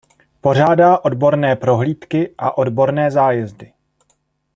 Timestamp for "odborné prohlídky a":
0.99-2.57